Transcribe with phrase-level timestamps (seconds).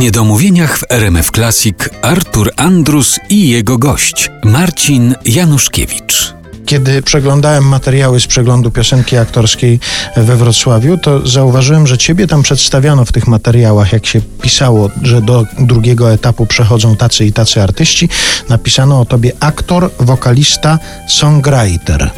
[0.00, 6.34] niedomówieniach w RMF Classic Artur Andrus i jego gość Marcin Januszkiewicz.
[6.66, 9.80] Kiedy przeglądałem materiały z przeglądu piosenki aktorskiej
[10.16, 15.22] we Wrocławiu, to zauważyłem, że ciebie tam przedstawiono w tych materiałach, jak się pisało, że
[15.22, 18.08] do drugiego etapu przechodzą tacy i tacy artyści,
[18.48, 20.78] napisano o tobie aktor, wokalista,
[21.08, 22.10] songwriter.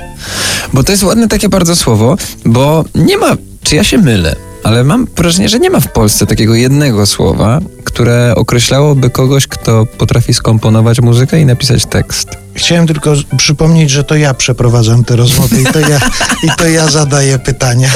[0.73, 4.85] Bo to jest ładne takie bardzo słowo, bo nie ma, czy ja się mylę, ale
[4.85, 10.34] mam wrażenie, że nie ma w Polsce takiego jednego słowa, które określałoby kogoś, kto potrafi
[10.34, 12.29] skomponować muzykę i napisać tekst.
[12.55, 16.01] Chciałem tylko przypomnieć, że to ja przeprowadzam te rozmowy i to ja,
[16.42, 17.91] i to ja zadaję pytania.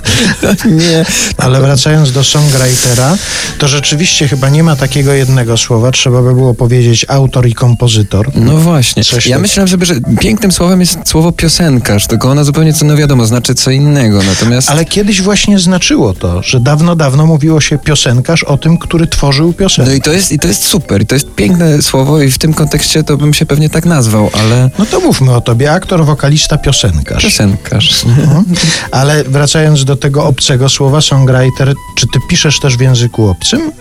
[0.80, 1.04] nie.
[1.38, 3.16] Ale wracając do songwritera,
[3.58, 5.90] to rzeczywiście chyba nie ma takiego jednego słowa.
[5.90, 8.30] Trzeba by było powiedzieć autor i kompozytor.
[8.34, 9.04] No właśnie.
[9.04, 12.96] Coś ja myślałem sobie, że pięknym słowem jest słowo piosenkarz, tylko ona zupełnie, co no
[12.96, 14.22] wiadomo, znaczy co innego.
[14.22, 19.06] Natomiast Ale kiedyś właśnie znaczyło to, że dawno, dawno mówiło się piosenkarz o tym, który
[19.06, 19.90] tworzył piosenkę.
[19.90, 22.38] No i to jest, i to jest super, i to jest piękne słowo i w
[22.38, 26.04] tym kontekście to bym się pewnie tak nazwał, ale No to mówmy o tobie, aktor,
[26.04, 27.22] wokalista, piosenkarz.
[27.22, 28.04] piosenkarz.
[28.04, 28.44] Mhm.
[28.90, 33.72] Ale wracając do tego obcego słowa, songwriter, czy ty piszesz też w języku obcym?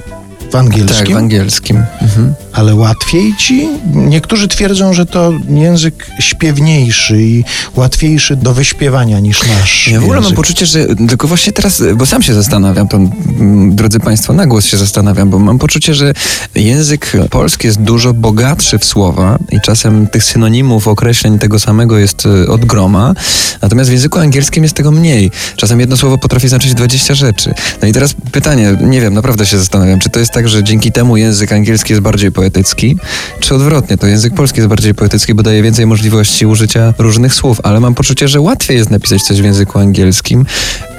[0.52, 1.06] W angielskim?
[1.06, 1.84] Tak, w angielskim.
[2.02, 2.34] Mhm.
[2.54, 3.70] Ale łatwiej ci?
[3.94, 7.44] Niektórzy twierdzą, że to język śpiewniejszy i
[7.76, 12.06] łatwiejszy do wyśpiewania niż nasz Ja w ogóle mam poczucie, że tylko właśnie teraz, bo
[12.06, 16.14] sam się zastanawiam, to mm, drodzy Państwo, na głos się zastanawiam, bo mam poczucie, że
[16.56, 22.26] język polski jest dużo bogatszy w słowa i czasem tych synonimów, określeń tego samego jest
[22.26, 23.14] y, od groma,
[23.62, 25.32] natomiast w języku angielskim jest tego mniej.
[25.56, 27.54] Czasem jedno słowo potrafi znaczyć 20 rzeczy.
[27.82, 30.92] No i teraz pytanie, nie wiem, naprawdę się zastanawiam, czy to jest tak, że dzięki
[30.92, 32.98] temu język angielski jest bardziej poetycki,
[33.40, 37.58] czy odwrotnie, to język polski jest bardziej poetycki, bo daje więcej możliwości użycia różnych słów,
[37.64, 40.46] ale mam poczucie, że łatwiej jest napisać coś w języku angielskim,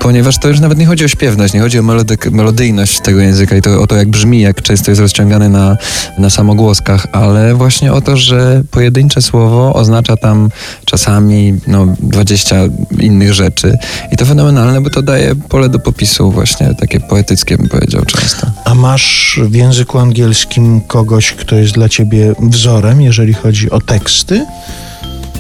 [0.01, 3.57] ponieważ to już nawet nie chodzi o śpiewność, nie chodzi o melody- melodyjność tego języka
[3.57, 5.77] i to, o to, jak brzmi, jak często jest rozciągany na,
[6.19, 10.51] na samogłoskach, ale właśnie o to, że pojedyncze słowo oznacza tam
[10.93, 12.57] czasami no, 20
[13.01, 13.79] innych rzeczy
[14.13, 18.47] i to fenomenalne, bo to daje pole do popisu właśnie takie poetyckie, bym powiedział często.
[18.65, 24.47] A masz w języku angielskim kogoś, kto jest dla ciebie wzorem, jeżeli chodzi o teksty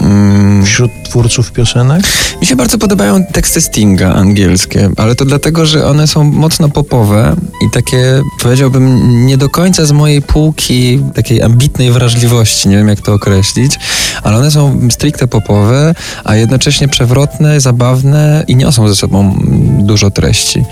[0.01, 0.67] Mm.
[0.67, 2.03] wśród twórców piosenek?
[2.41, 7.37] Mi się bardzo podobają teksty Stinga angielskie, ale to dlatego, że one są mocno popowe
[7.67, 13.01] i takie, powiedziałbym, nie do końca z mojej półki takiej ambitnej wrażliwości, nie wiem jak
[13.01, 13.79] to określić,
[14.23, 19.37] ale one są stricte popowe, a jednocześnie przewrotne, zabawne i niosą ze sobą
[19.79, 20.65] dużo treści.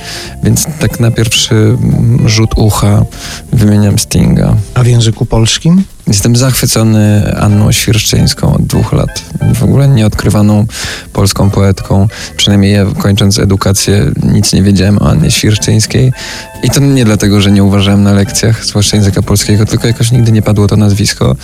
[0.43, 1.77] Więc tak na pierwszy
[2.27, 3.05] rzut ucha
[3.53, 4.57] wymieniam Stinga.
[4.75, 5.85] A w języku polskim?
[6.11, 9.23] Jestem zachwycony Anną Świerszczyńską od dwóch lat.
[9.55, 10.67] W ogóle nieodkrywaną
[11.13, 12.09] polską poetką.
[12.37, 16.13] Przynajmniej ja kończąc edukację nic nie wiedziałem o Annie Świerszczyńskiej.
[16.63, 20.33] I to nie dlatego, że nie uważałem na lekcjach, zwłaszcza języka polskiego, tylko jakoś nigdy
[20.33, 21.37] nie padło to nazwisko.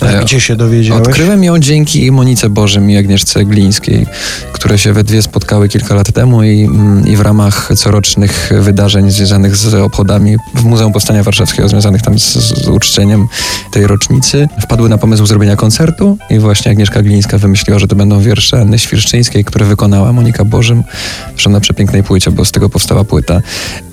[0.00, 1.06] A E, gdzie się dowiedziałeś?
[1.08, 4.06] Odkryłem ją dzięki Monice Bożym i Agnieszce Glińskiej,
[4.52, 9.10] które się we dwie spotkały kilka lat temu i, mm, i w ramach corocznych wydarzeń
[9.10, 13.28] związanych z obchodami w Muzeum Powstania Warszawskiego, związanych tam z, z uczczeniem
[13.70, 18.20] tej rocznicy, wpadły na pomysł zrobienia koncertu i właśnie Agnieszka Glińska wymyśliła, że to będą
[18.20, 20.82] wiersze Anny Świerszczyńskiej, które wykonała Monika Bożym,
[21.30, 23.40] zresztą na przepięknej płycie, bo z tego powstała płyta.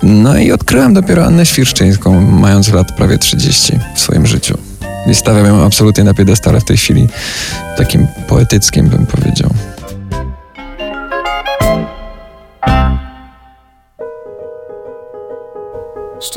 [0.02, 4.58] No i odkryłem dopiero Annę Świerszczyńską, mając lat prawie 30 w swoim życiu.
[5.06, 7.08] I stawiam ją absolutnie na piedestale w tej chwili,
[7.76, 9.50] takim poetyckim bym powiedział.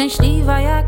[0.01, 0.85] szczęśliwa jak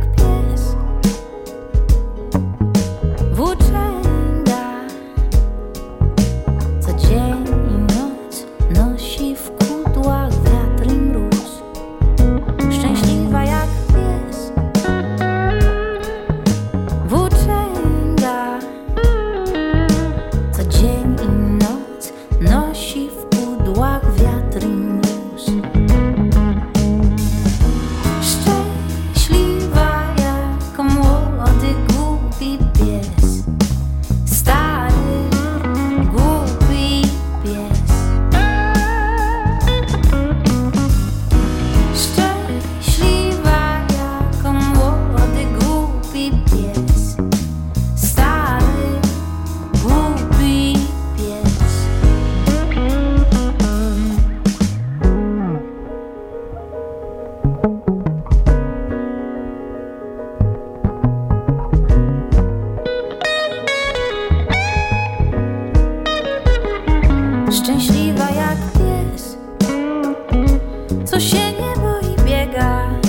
[71.63, 73.07] nie boi biegać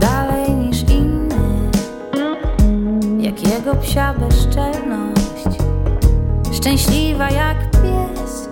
[0.00, 1.70] dalej niż inny,
[3.18, 5.58] jak jego psia bezczelność,
[6.52, 8.48] szczęśliwa jak pies,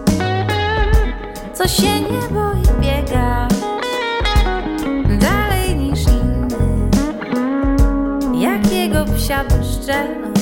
[1.55, 3.55] co się nie boi biegać
[5.20, 6.91] dalej niż inny,
[8.41, 10.38] jak jego psia bezczelność.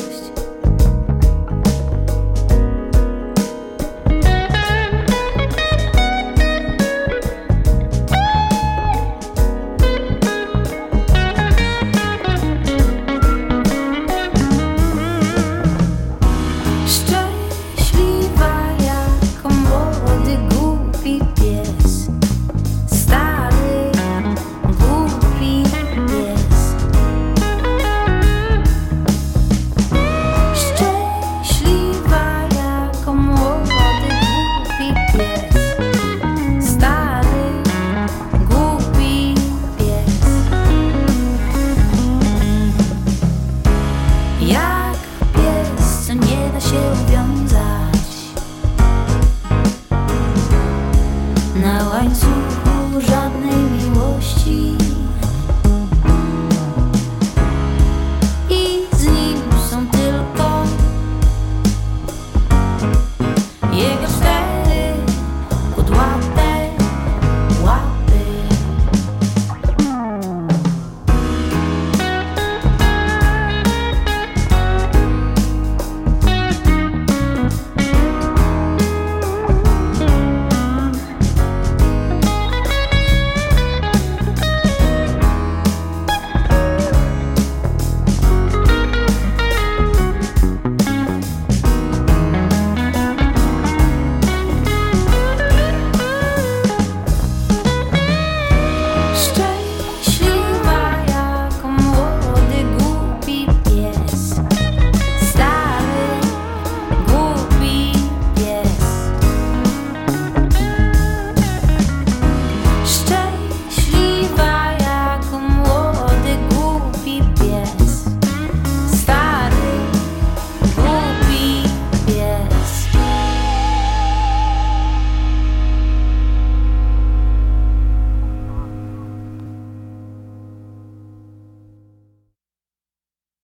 [51.66, 52.35] на ланцюг.